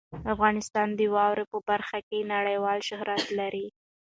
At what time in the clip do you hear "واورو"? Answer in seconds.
1.13-1.43